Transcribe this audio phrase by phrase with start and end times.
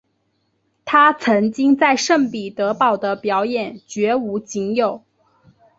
[0.83, 5.03] 她曾经在圣彼得堡的表演绝无仅有。